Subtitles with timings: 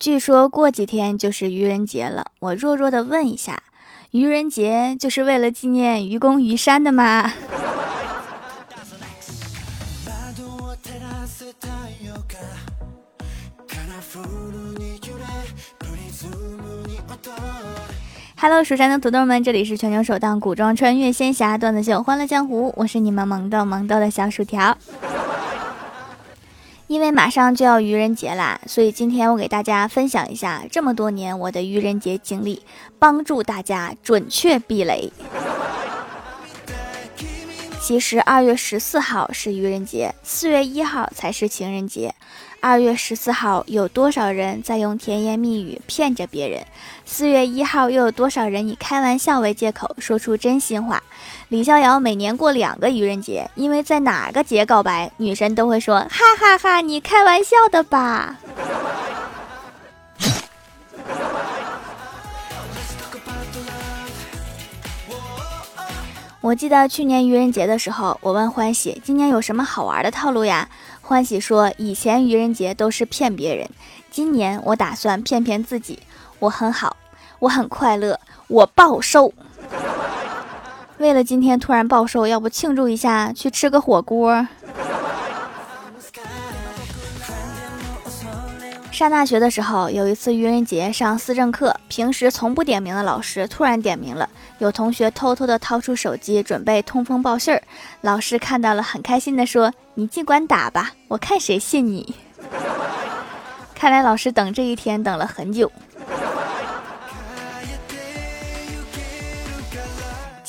[0.00, 3.62] 据说过几天就是愚人节了，我弱弱的问一下，
[4.12, 7.30] 愚人节就是为了纪念愚公移山的吗
[18.36, 24.78] ？Hello，蜀山的土豆们，这里是全球首档古装穿越仙侠段子秀《欢乐江湖》，我是你们萌豆萌豆的小薯条。
[26.90, 32.62] 因为马上就要愚人节啦，所以今天我给大家分享一下这么多年我的愚人节经历，
[32.98, 35.12] 帮助大家准确避雷。
[37.80, 42.12] 其实二月十四号是愚人节，四月一号才是情人节。
[42.62, 46.62] 二月十四号有多少人在用甜言蜜语骗着别人？
[47.06, 51.02] 四月一号又有多少人以开玩笑为借口说出真心话？
[51.48, 58.36] 李逍遥每年过两个愚人节，因为在哪个节告白，女神都会说哈哈哈，你开玩笑的吧？
[66.42, 70.68] 我记得去年愚人节的时候，我问欢喜今年有什么好玩的套路呀？
[71.10, 73.68] 欢喜说：“以前愚人节都是骗别人，
[74.12, 75.98] 今年我打算骗骗自己。
[76.38, 76.96] 我很好，
[77.40, 79.32] 我很快乐，我暴瘦。
[80.98, 84.46] 为了今天突然暴瘦，要不庆祝一下，去吃个火锅。”
[89.00, 94.28] 上大学的时候，有一次愚人节上思政课，平时从不点名的老师突然点名了。
[94.58, 97.62] 有同学偷偷的掏出手机准备通风报信儿，
[98.02, 102.14] 老师看到了很开心的说：“你尽管打吧，我看谁信你。
[103.74, 105.72] ”看来老师等这一天等了很久。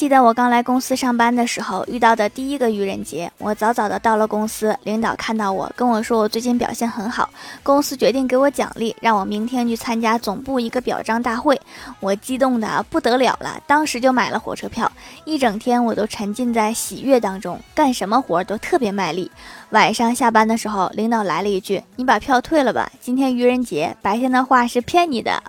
[0.01, 7.29] 记得我刚来公司上班的时候遇到的第一个愚人节，我早早的到了公司，领导看到我跟我说我最近表现很好，
[7.61, 11.61] 公司决定给我奖励，让我明天去参加总部一个表彰大会。
[11.99, 14.91] 我激动的不得了了，当时就买了火车票，
[15.23, 19.29] 一整天我都沉浸在喜悦当中，干什么活都特别卖力。
[19.69, 25.43] 晚上下班的时候，领导来了一句：“你把票退了吧，今天愚人节，白天的话是骗你的。”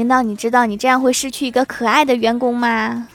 [0.00, 3.06] 领导，你知道你这样会失去一个可爱的员工吗？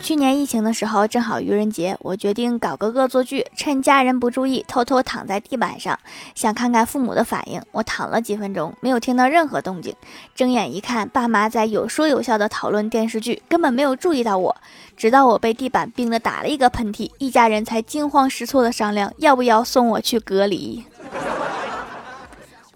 [0.00, 5.98] 去年疫情的时候，正好愚人节，我决定搞个恶作剧，趁家人不注意，偷偷躺在地板上，
[6.36, 7.60] 想看看父母的反应。
[7.72, 9.92] 我躺了几分钟，没有听到任何动静。
[10.36, 14.56] 睁眼一看，爸妈在有说有笑的讨论电视剧，根本没有注意到我。
[14.96, 20.84] 直到我被地板冰的打了一个喷嚏，一家人才惊慌失措的商量要不要送我去隔离。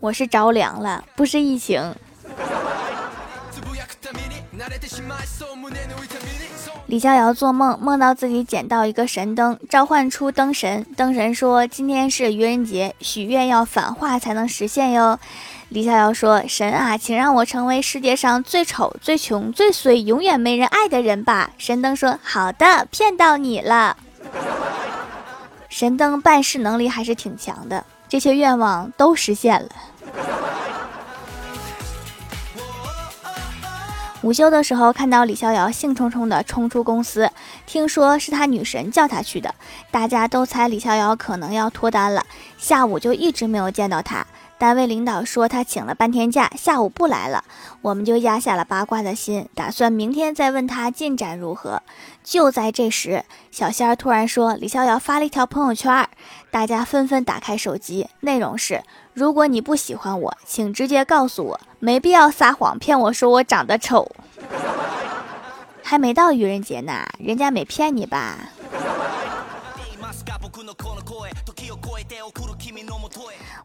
[0.02, 1.94] 我是着凉了，不是疫情。
[6.86, 10.84] 李逍遥做梦，梦到自己捡到一个神灯，召唤出灯神。
[10.96, 15.20] 灯神说：“今天是愚人节，许愿要反话才能实现哟。”
[15.70, 23.96] 李逍遥说：“神啊，请让我成为世界上最丑、最穷、最衰、永远没人爱的人吧。”神灯说：“好的，骗到你了。”
[25.70, 29.68] 神灯办事能力还是挺强的，这些愿望都实现了。
[34.22, 37.30] 午休的时候，看到李逍遥兴冲冲地冲出公司，
[37.66, 39.54] 听说是他女神叫他去的，
[39.90, 42.24] 大家都猜李逍遥可能要脱单了。
[42.56, 44.26] 下午就一直没有见到他。
[44.58, 47.42] 单位领导说他请了半天假，下午不来了，
[47.80, 51.82] 我们就压下了八卦的心，打算明天再问他进展如何。
[52.22, 56.08] 就在这时，小仙儿突然说李逍遥发了一条朋友圈，
[56.52, 58.84] 大家纷纷打开手机，内容是：
[59.14, 64.10] 如果你不喜欢我，请直接告诉我，没必要撒谎骗我说我长得丑。
[65.82, 68.38] 还没到愚人节呢，人家没骗你吧？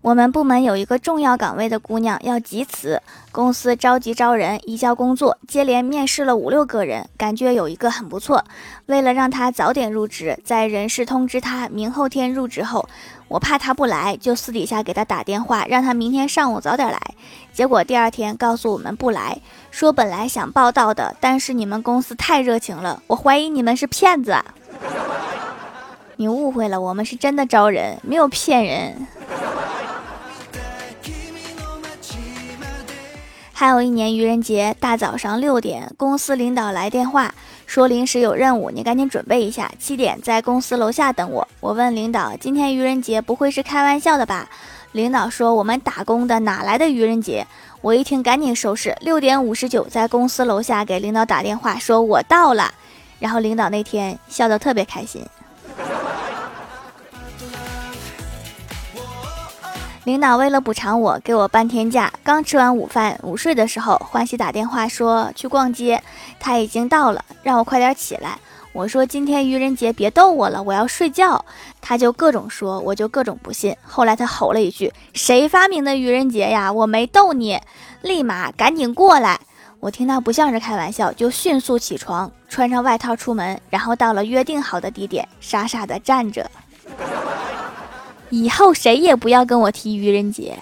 [0.02, 8.46] 我们部门有一个重要岗位的姑娘要集辞，公司着急招人，移交工作，接连面试了五六个人，感觉有一个很不错。
[8.85, 12.88] 为了让她早点入职，在人事通知她明后天入职后，
[13.28, 17.00] 我怕她不来，就私底下给她打电话，让她明天上午早点来。
[17.52, 19.41] 结果第二天告诉我们不来，
[19.72, 24.38] 说本来想报道的，但是你们公司太热情了，我怀疑你们是骗子。
[26.19, 29.08] 你误会了，我们是真的招人，没有骗人。
[33.53, 37.34] 还有一年愚人节大早上六点，公司领导来电话
[37.67, 41.47] 说临时有任务，你赶紧准备一下，七点在公司楼下等我。
[41.59, 44.49] 我问领导，今天愚人节不会是开玩笑的吧？
[44.93, 47.46] 领导说我们打工的哪来的愚人节？
[47.81, 52.73] 我一听赶紧收拾，六点五十九在公司楼下给领导打电话说我到了，
[53.19, 55.23] 然后领导那天笑得特别开心。
[60.07, 62.09] 领导为了补偿我，给我半天假。
[62.23, 66.01] 刚吃完午饭，午睡的时候，欢喜打电话说去逛街，
[66.39, 68.39] 他已经到了，让我快点起来。
[68.71, 71.43] 我说今天愚人节，别逗我了，我要睡觉。
[71.81, 73.75] 他就各种说，我就各种不信。
[73.83, 76.71] 后来他吼了一句：“谁发明的愚人节呀？
[76.71, 77.59] 我没逗你，
[78.01, 79.37] 立马赶紧过来。”
[79.81, 86.49] 我听他不像是开玩笑，就迅速起床，穿上外套出门，然后到了约定好的地点，傻傻的站着。
[88.29, 90.58] 以后谁也不要跟我提愚人节。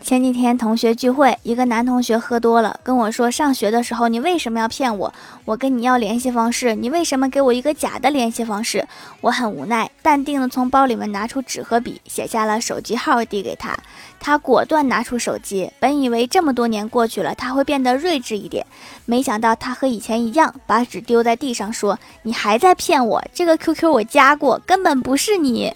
[0.00, 5.12] 前几天同学聚会，一个男同学喝多了，跟我说：“上学的时候你为什么要骗我？
[5.44, 8.86] 我跟你要联系方式，你为什么给我一个假的联系方式？”
[9.20, 13.76] 我很无奈，淡定的从包里面拿出纸和笔，写下了手机号递给他。
[14.18, 18.64] 他果断拿出手机，本以为这么多年过去了，他会变得睿智一点，
[19.04, 23.22] 没想到他和以前一样，把纸丢在地上，说：“你还在骗我？
[23.34, 25.74] 这个 QQ 我加过，根本不是你。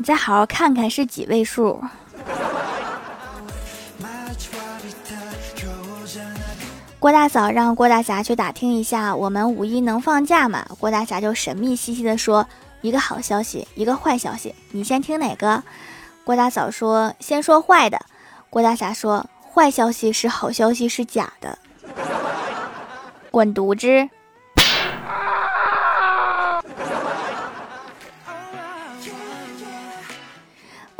[0.00, 1.78] 你再好好看看是几位数。”
[6.98, 10.66] 郭大嫂让郭大侠去打听一下，我们五一能放假吗？
[10.78, 12.46] 郭大侠就神秘兮兮的说
[12.80, 15.62] ：“一个好消息，一个坏消息，你先听哪个？”
[16.24, 18.00] 郭大嫂说：“先说坏的。”
[18.48, 21.58] 郭大侠说：“坏消息是好消息是假的，
[23.30, 24.08] 滚犊子！”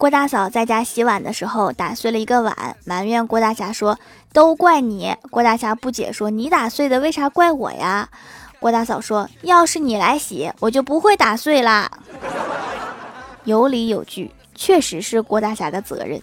[0.00, 3.98] 郭大嫂在家洗碗的时候打碎了一个碗，埋怨郭大侠说
[4.32, 8.08] ：“都怪你。”郭大侠不解说：“你打碎的为啥怪我呀？”
[8.58, 11.90] 郭大嫂说：“要是你来洗，我就不会打碎啦。”
[13.44, 16.18] 有理有据，确实是郭大侠的责任。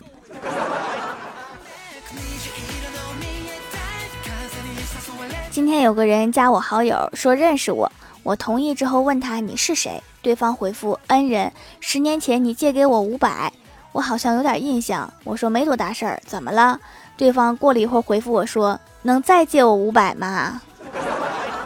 [5.51, 7.91] 今天有个人加我好友，说认识我，
[8.23, 13.53] 我同意之后问他你是谁，对方回复恩人，十年前你借给我五百。
[13.97, 16.79] 我好像有点印象，我说没多大事儿，怎么了？
[17.17, 20.61] 对方过了一会儿回复我说：“能再借我五百吗？”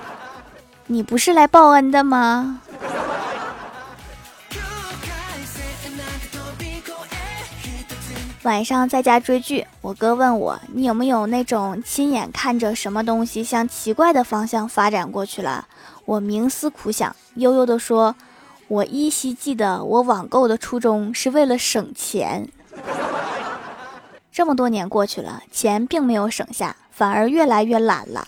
[0.88, 2.62] 你不是来报恩的吗？
[8.44, 15.68] 晚上在家追剧，我哥问我：“你有没有那种亲眼看着什么东西向奇怪的方向发展过去了？”
[16.06, 18.16] 我冥思苦想，悠悠地说。
[18.72, 22.48] 我依稀记得，我网购的初衷是为了省钱。
[24.32, 28.26] 这么多年过去了，钱并没有省下，反而越来越懒了。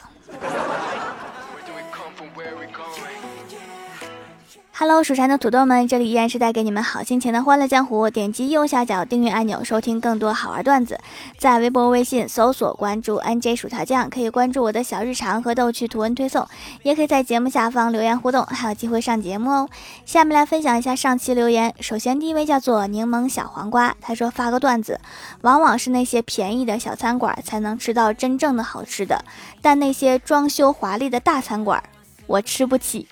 [4.86, 8.10] Hello，蜀山的土豆们，这里依然是带给你们好心情的欢乐江湖。
[8.10, 11.00] 点击右下角订阅按钮，收听更多好玩段子。
[11.38, 16.46] 在微博、微信搜索关注 NJ 薯条酱，可以关注我的小日常和逗趣图文推送，
[16.82, 19.70] 也可以在节目下方留言互动，还有机会上节目哦。
[20.06, 21.74] 下面来分享一下上期留言。
[21.80, 25.00] 首先，第一位叫做柠檬小黄瓜，他说发个段子，
[25.44, 29.24] 往往是那些便宜的小餐馆才能吃到真正的好吃的，
[29.62, 31.82] 但那些装修华丽的大餐馆，
[32.28, 33.08] 我吃不起。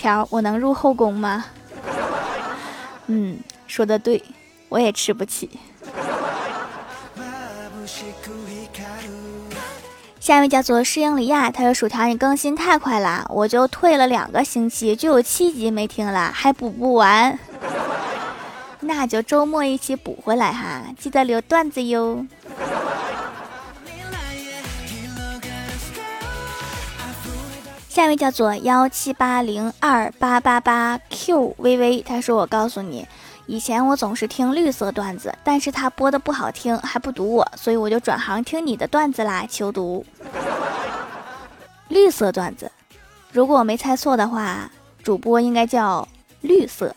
[0.00, 1.44] 条，我能入后宫吗？
[3.06, 4.22] 嗯，说的对，
[4.70, 5.50] 我也吃不起。
[10.18, 17.38] 下一位叫做诗英里亚，他说：“薯条，你更新太快了，我就退了两个星期，就有七集没听了，还补不完。
[18.80, 22.24] 那就周末一起补回来哈，记得留段子哟。”
[28.00, 33.06] 下一位叫做幺七八零二八八八 Q V V，他说：“我告诉你，
[33.44, 40.02] 以前我总是听绿色段子，但是他播的不好听，还不读我，所以我就转行听你的段子啦，求读。
[41.88, 42.72] 绿色段子，
[43.32, 44.70] 如果我没猜错的话，
[45.02, 46.08] 主播应该叫
[46.40, 46.96] 绿色。”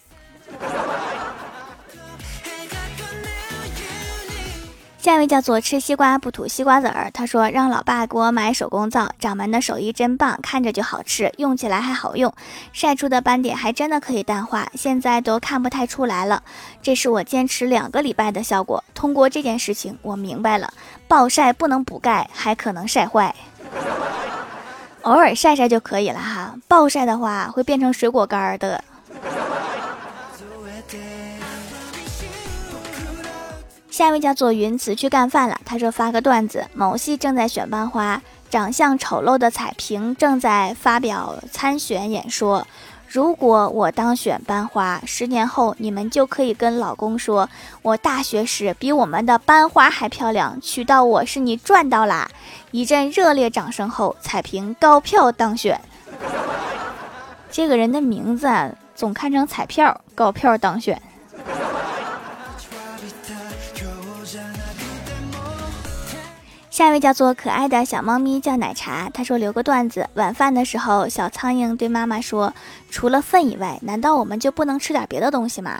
[5.04, 12.34] 下一位叫做吃西瓜不吐西瓜籽儿，他说让老爸给我买手工皂，掌门的手艺真棒，看着就好吃，用起来还好用，
[12.72, 16.42] 晒出的斑点还真的可以淡化，现在都看不太出来了。
[16.82, 18.82] 这是我坚持两个礼拜的效果。
[18.94, 20.74] 通过这件事情，我明白了，
[21.10, 23.36] 暴晒不能补钙，还可能晒坏。
[25.02, 28.82] 偶尔晒晒就可以了哈，暴晒的话会变成水果干儿的。
[33.94, 35.56] 下一位叫做云慈去干饭了。
[35.64, 38.20] 他说发个段子：某系正在选班花，
[38.50, 42.66] 长相丑陋的彩萍正在发表参选演说。
[43.08, 47.48] 如果我当选班花，十年后你们就可以跟老公说，
[47.84, 52.28] 我大学时比我们的班花还漂亮，娶到我是你赚到啦！
[52.72, 55.80] 一阵热烈掌声后，彩萍高票当选。
[57.52, 61.00] 这个人的名字啊，总看成彩票，高票当选。
[66.74, 69.08] 下一位叫做可爱的小猫咪，叫奶茶。
[69.13, 72.51] 他说留个段子：晚饭的时候，小苍蝇对妈妈说
[72.89, 75.80] ：“除了粪以外，难道我们就不能吃点别的东西吗？”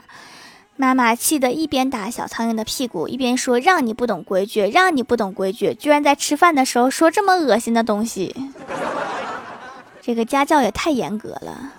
[0.78, 8.32] 妈妈气得一边打小苍蝇的屁股，一边说：“让你不懂规矩，让你不懂规矩，居然在吃饭的时候说这么恶心的东西，
[10.00, 11.72] 这个家教也太严格了。”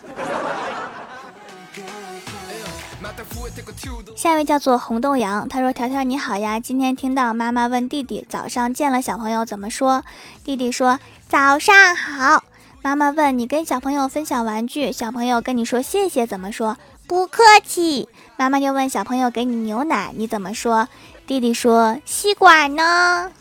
[4.16, 10.04] 下一位叫做红豆芽，他说：“条条你好呀，今天听到妈妈问弟弟早上见了小朋友怎么说，
[10.44, 12.44] 弟弟说早上好。
[12.82, 16.78] 妈妈问你跟小朋友分享玩具，小朋友跟你说谢谢怎么说？
[17.08, 18.10] 不客气。
[18.38, 20.88] 妈妈又问小朋友给你牛奶你怎么说？
[21.28, 23.32] 弟弟说吸管呢。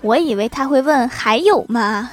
[0.00, 2.10] 我以为他会问还有吗？”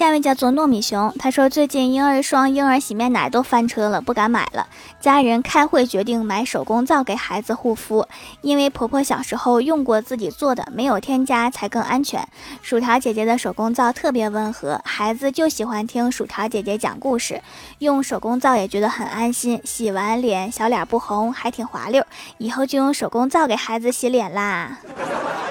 [0.00, 4.66] 下一位叫做糯米熊，他说最近婴儿霜、婴儿洗面奶都翻车了，不敢买了。
[4.98, 8.06] 家人开会决定买手工皂给孩子护肤，
[8.40, 12.26] 因为婆婆小时候用过自己做的，没有添加才更安全。
[12.62, 17.42] 薯条姐姐的手工皂特别温和，孩子就喜欢听薯条姐姐讲故事，
[17.80, 22.02] 用手工皂也觉得很安心，洗完脸小脸不红，还挺滑溜。
[22.38, 24.78] 以后就用手工皂给孩子洗脸啦。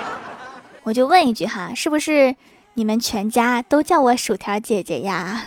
[0.81, 2.35] 我就问一句哈，是不是？
[2.73, 5.45] 你们全家都叫我薯条姐姐呀！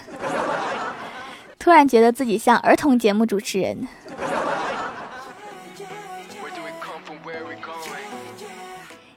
[1.59, 3.89] 突然觉得自己像儿童节目主持人。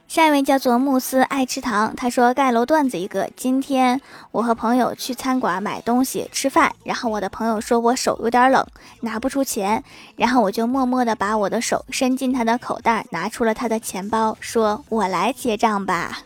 [0.08, 3.28] 下一位叫做慕斯爱吃糖，他说盖楼段子一个。
[3.36, 8.66] 今天我和朋友去餐馆买东西吃饭，然后我的朋友说我手有点冷，
[9.00, 9.84] 拿不出钱，
[10.16, 16.20] 然后我就默默的把我的手伸进他的口袋，拿出了他的钱包，说我来结账吧。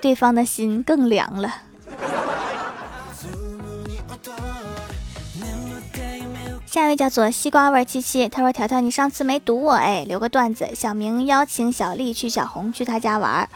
[0.00, 1.62] 对方的心更凉了。
[6.66, 10.68] 下一位叫做西瓜味七七，他说：“条条，你上次没堵我哎，留个段子。
[10.74, 13.48] 小明邀请小丽去小红去他家玩，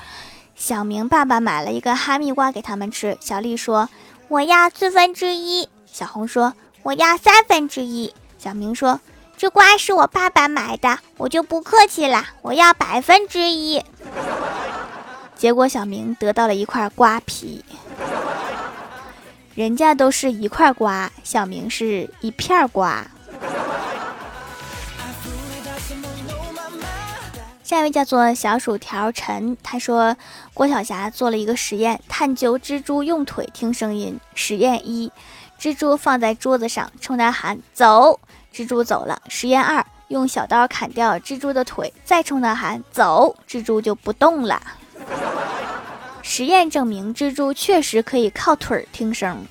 [0.54, 3.18] 小明爸爸买了一个哈密瓜给他们吃。
[3.20, 3.90] 小丽说：
[4.28, 5.68] 我要四分之一。
[5.84, 8.14] 小红说：我要三分之一。
[8.38, 9.00] 小明说：
[9.36, 13.84] 这瓜是我爸爸买的，我就不客气了，我要百分之一。”
[15.40, 17.64] 结果小明得到了一块瓜皮，
[19.54, 23.06] 人家都是一块瓜，小明是一片瓜。
[27.64, 30.14] 下一位叫做小薯条陈，他说
[30.52, 34.20] 郭晓霞做了一个实验，探究蜘蛛用腿听声音。
[34.34, 35.10] 实验一，
[35.58, 38.20] 蜘蛛放在桌子上，冲他喊走，
[38.54, 39.22] 蜘蛛走了。
[39.28, 44.60] 实验二，用小刀砍掉蜘蛛的腿，再冲他喊走，蜘蛛就不动了。
[46.22, 49.44] 实验证明，蜘蛛确实可以靠腿儿听声。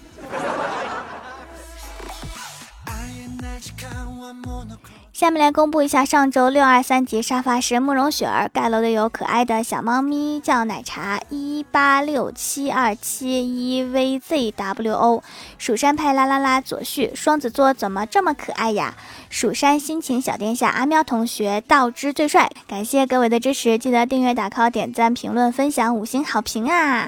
[5.29, 15.21] 下面来公布一下上周六二三级沙发是慕容雪儿盖楼的有可爱的小猫咪叫奶茶一八六七二七一 vzwo
[15.59, 18.95] 蜀山派啦啦啦左旭双子座怎么这么可爱呀？
[19.29, 27.07] 蜀山心情小殿下阿喵同学道之最帅，感谢各位的支持，记得订阅打 call 点赞评论分享五星好评啊！